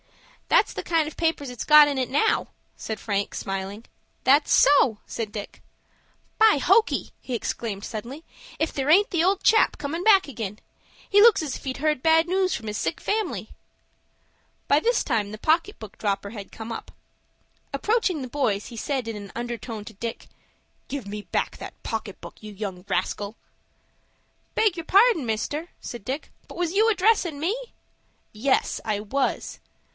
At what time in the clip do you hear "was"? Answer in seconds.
26.57-26.73, 28.99-29.59